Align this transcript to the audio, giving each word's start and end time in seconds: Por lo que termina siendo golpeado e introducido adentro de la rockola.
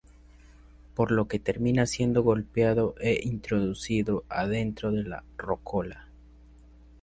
Por 0.95 1.11
lo 1.11 1.27
que 1.27 1.37
termina 1.37 1.85
siendo 1.85 2.23
golpeado 2.23 2.95
e 2.99 3.19
introducido 3.21 4.23
adentro 4.29 4.91
de 4.91 5.03
la 5.03 5.23
rockola. 5.37 6.07